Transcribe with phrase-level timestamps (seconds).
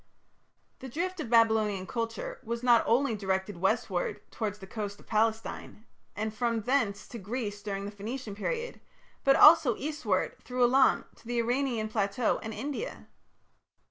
[0.79, 5.85] "The drift of Babylonian culture was not only directed westward towards the coast of Palestine,
[6.15, 8.81] and from thence to Greece during the Phoenician period,
[9.23, 13.09] but also eastward through Elam to the Iranian plateau and India.